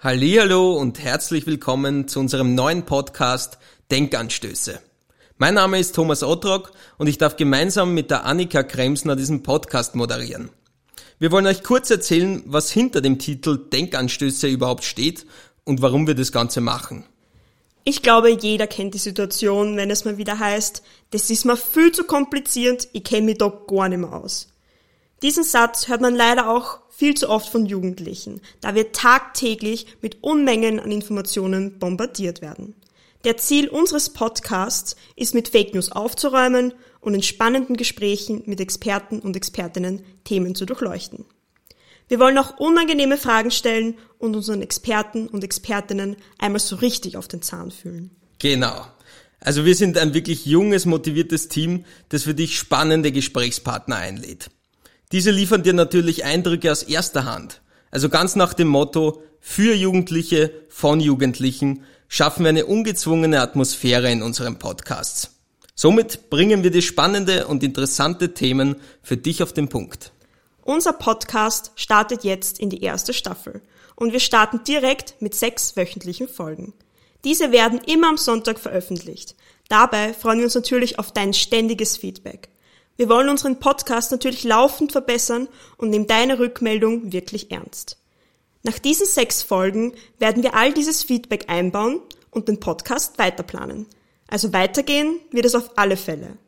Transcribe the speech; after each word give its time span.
Hallihallo 0.00 0.74
und 0.74 1.00
herzlich 1.00 1.44
willkommen 1.48 2.06
zu 2.06 2.20
unserem 2.20 2.54
neuen 2.54 2.86
Podcast 2.86 3.58
Denkanstöße. 3.90 4.78
Mein 5.38 5.54
Name 5.54 5.80
ist 5.80 5.96
Thomas 5.96 6.22
Ottrock 6.22 6.70
und 6.98 7.08
ich 7.08 7.18
darf 7.18 7.34
gemeinsam 7.34 7.94
mit 7.94 8.12
der 8.12 8.24
Annika 8.24 8.62
Kremsner 8.62 9.16
diesen 9.16 9.42
Podcast 9.42 9.96
moderieren. 9.96 10.50
Wir 11.18 11.32
wollen 11.32 11.48
euch 11.48 11.64
kurz 11.64 11.90
erzählen, 11.90 12.44
was 12.46 12.70
hinter 12.70 13.00
dem 13.00 13.18
Titel 13.18 13.58
Denkanstöße 13.58 14.46
überhaupt 14.46 14.84
steht 14.84 15.26
und 15.64 15.82
warum 15.82 16.06
wir 16.06 16.14
das 16.14 16.30
Ganze 16.30 16.60
machen. 16.60 17.04
Ich 17.82 18.00
glaube, 18.00 18.30
jeder 18.30 18.68
kennt 18.68 18.94
die 18.94 18.98
Situation, 18.98 19.76
wenn 19.76 19.90
es 19.90 20.04
mal 20.04 20.16
wieder 20.16 20.38
heißt, 20.38 20.84
das 21.10 21.28
ist 21.28 21.44
mir 21.44 21.56
viel 21.56 21.90
zu 21.90 22.04
kompliziert, 22.04 22.86
ich 22.92 23.02
kenne 23.02 23.26
mich 23.26 23.38
doch 23.38 23.66
gar 23.66 23.88
nicht 23.88 23.98
mehr 23.98 24.12
aus. 24.12 24.46
Diesen 25.22 25.42
Satz 25.42 25.88
hört 25.88 26.00
man 26.00 26.14
leider 26.14 26.48
auch 26.48 26.78
viel 26.98 27.14
zu 27.14 27.30
oft 27.30 27.48
von 27.48 27.64
Jugendlichen, 27.64 28.40
da 28.60 28.74
wir 28.74 28.90
tagtäglich 28.90 29.86
mit 30.02 30.20
Unmengen 30.20 30.80
an 30.80 30.90
Informationen 30.90 31.78
bombardiert 31.78 32.42
werden. 32.42 32.74
Der 33.22 33.36
Ziel 33.36 33.68
unseres 33.68 34.10
Podcasts 34.10 34.96
ist, 35.14 35.32
mit 35.32 35.48
Fake 35.48 35.74
News 35.74 35.92
aufzuräumen 35.92 36.74
und 37.00 37.14
in 37.14 37.22
spannenden 37.22 37.76
Gesprächen 37.76 38.42
mit 38.46 38.60
Experten 38.60 39.20
und 39.20 39.36
Expertinnen 39.36 40.02
Themen 40.24 40.56
zu 40.56 40.66
durchleuchten. 40.66 41.24
Wir 42.08 42.18
wollen 42.18 42.36
auch 42.36 42.58
unangenehme 42.58 43.16
Fragen 43.16 43.52
stellen 43.52 43.96
und 44.18 44.34
unseren 44.34 44.60
Experten 44.60 45.28
und 45.28 45.44
Expertinnen 45.44 46.16
einmal 46.38 46.58
so 46.58 46.74
richtig 46.74 47.16
auf 47.16 47.28
den 47.28 47.42
Zahn 47.42 47.70
fühlen. 47.70 48.10
Genau. 48.40 48.84
Also 49.38 49.64
wir 49.64 49.76
sind 49.76 49.98
ein 49.98 50.14
wirklich 50.14 50.46
junges, 50.46 50.84
motiviertes 50.84 51.46
Team, 51.46 51.84
das 52.08 52.24
für 52.24 52.34
dich 52.34 52.58
spannende 52.58 53.12
Gesprächspartner 53.12 53.94
einlädt. 53.94 54.50
Diese 55.12 55.30
liefern 55.30 55.62
dir 55.62 55.72
natürlich 55.72 56.24
Eindrücke 56.24 56.70
aus 56.70 56.82
erster 56.82 57.24
Hand. 57.24 57.62
Also 57.90 58.08
ganz 58.08 58.36
nach 58.36 58.52
dem 58.52 58.68
Motto, 58.68 59.22
für 59.40 59.74
Jugendliche, 59.74 60.52
von 60.68 61.00
Jugendlichen, 61.00 61.84
schaffen 62.08 62.44
wir 62.44 62.50
eine 62.50 62.66
ungezwungene 62.66 63.40
Atmosphäre 63.40 64.10
in 64.10 64.22
unseren 64.22 64.58
Podcasts. 64.58 65.38
Somit 65.74 66.28
bringen 66.28 66.62
wir 66.62 66.70
dir 66.70 66.82
spannende 66.82 67.46
und 67.46 67.62
interessante 67.62 68.34
Themen 68.34 68.76
für 69.02 69.16
dich 69.16 69.42
auf 69.42 69.52
den 69.52 69.68
Punkt. 69.68 70.12
Unser 70.62 70.92
Podcast 70.92 71.72
startet 71.76 72.24
jetzt 72.24 72.58
in 72.58 72.68
die 72.68 72.82
erste 72.82 73.14
Staffel 73.14 73.62
und 73.94 74.12
wir 74.12 74.20
starten 74.20 74.62
direkt 74.64 75.22
mit 75.22 75.34
sechs 75.34 75.76
wöchentlichen 75.76 76.28
Folgen. 76.28 76.74
Diese 77.24 77.52
werden 77.52 77.80
immer 77.86 78.08
am 78.08 78.16
Sonntag 78.16 78.58
veröffentlicht. 78.58 79.34
Dabei 79.68 80.12
freuen 80.12 80.38
wir 80.38 80.44
uns 80.44 80.54
natürlich 80.54 80.98
auf 80.98 81.12
dein 81.12 81.32
ständiges 81.32 81.96
Feedback. 81.96 82.48
Wir 82.98 83.08
wollen 83.08 83.28
unseren 83.28 83.60
Podcast 83.60 84.10
natürlich 84.10 84.42
laufend 84.42 84.90
verbessern 84.90 85.46
und 85.76 85.90
nehmen 85.90 86.08
deine 86.08 86.40
Rückmeldung 86.40 87.12
wirklich 87.12 87.52
ernst. 87.52 87.96
Nach 88.64 88.76
diesen 88.80 89.06
sechs 89.06 89.40
Folgen 89.40 89.94
werden 90.18 90.42
wir 90.42 90.54
all 90.54 90.72
dieses 90.72 91.04
Feedback 91.04 91.44
einbauen 91.48 92.00
und 92.32 92.48
den 92.48 92.58
Podcast 92.58 93.16
weiterplanen. 93.16 93.86
Also 94.26 94.52
weitergehen 94.52 95.20
wird 95.30 95.46
es 95.46 95.54
auf 95.54 95.78
alle 95.78 95.96
Fälle. 95.96 96.38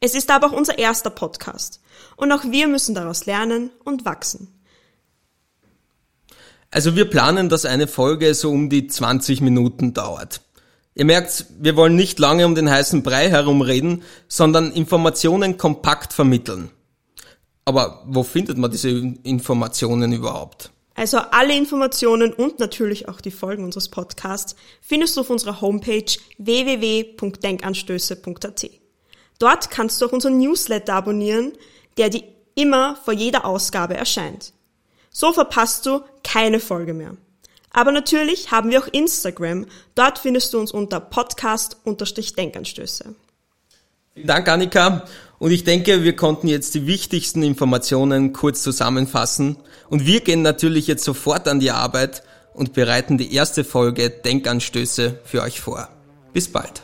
Es 0.00 0.14
ist 0.14 0.30
aber 0.30 0.48
auch 0.48 0.52
unser 0.52 0.78
erster 0.78 1.08
Podcast 1.08 1.80
und 2.16 2.30
auch 2.30 2.44
wir 2.44 2.68
müssen 2.68 2.94
daraus 2.94 3.24
lernen 3.24 3.70
und 3.82 4.04
wachsen. 4.04 4.48
Also 6.70 6.94
wir 6.94 7.08
planen, 7.08 7.48
dass 7.48 7.64
eine 7.64 7.88
Folge 7.88 8.34
so 8.34 8.50
um 8.50 8.68
die 8.68 8.86
20 8.86 9.40
Minuten 9.40 9.94
dauert. 9.94 10.42
Ihr 10.94 11.04
merkt, 11.04 11.46
wir 11.58 11.76
wollen 11.76 11.96
nicht 11.96 12.18
lange 12.18 12.46
um 12.46 12.54
den 12.54 12.70
heißen 12.70 13.02
Brei 13.02 13.30
herumreden, 13.30 14.02
sondern 14.28 14.72
Informationen 14.72 15.56
kompakt 15.56 16.12
vermitteln. 16.12 16.70
Aber 17.64 18.02
wo 18.06 18.22
findet 18.22 18.58
man 18.58 18.70
diese 18.70 18.90
Informationen 18.90 20.12
überhaupt? 20.12 20.70
Also 20.94 21.18
alle 21.18 21.56
Informationen 21.56 22.32
und 22.32 22.58
natürlich 22.58 23.08
auch 23.08 23.20
die 23.20 23.30
Folgen 23.30 23.62
unseres 23.64 23.88
Podcasts 23.88 24.56
findest 24.82 25.16
du 25.16 25.20
auf 25.22 25.30
unserer 25.30 25.60
Homepage 25.60 26.16
www.denkanstöße.at. 26.38 28.70
Dort 29.38 29.70
kannst 29.70 30.00
du 30.00 30.06
auch 30.06 30.12
unseren 30.12 30.38
Newsletter 30.38 30.94
abonnieren, 30.94 31.52
der 31.96 32.10
dir 32.10 32.24
immer 32.54 32.96
vor 32.96 33.14
jeder 33.14 33.46
Ausgabe 33.46 33.96
erscheint. 33.96 34.52
So 35.10 35.32
verpasst 35.32 35.86
du 35.86 36.00
keine 36.22 36.60
Folge 36.60 36.92
mehr. 36.92 37.16
Aber 37.72 37.92
natürlich 37.92 38.50
haben 38.50 38.70
wir 38.70 38.82
auch 38.82 38.88
Instagram. 38.88 39.66
Dort 39.94 40.18
findest 40.18 40.52
du 40.52 40.58
uns 40.58 40.72
unter 40.72 41.00
Podcast-Denkanstöße. 41.00 43.14
Vielen 44.14 44.26
Dank, 44.26 44.48
Annika. 44.48 45.04
Und 45.38 45.52
ich 45.52 45.64
denke, 45.64 46.02
wir 46.02 46.16
konnten 46.16 46.48
jetzt 46.48 46.74
die 46.74 46.86
wichtigsten 46.86 47.42
Informationen 47.42 48.32
kurz 48.32 48.62
zusammenfassen. 48.62 49.56
Und 49.88 50.04
wir 50.04 50.20
gehen 50.20 50.42
natürlich 50.42 50.86
jetzt 50.86 51.04
sofort 51.04 51.48
an 51.48 51.60
die 51.60 51.70
Arbeit 51.70 52.22
und 52.52 52.74
bereiten 52.74 53.18
die 53.18 53.34
erste 53.34 53.64
Folge 53.64 54.10
Denkanstöße 54.10 55.20
für 55.24 55.42
euch 55.42 55.60
vor. 55.60 55.88
Bis 56.32 56.52
bald. 56.52 56.82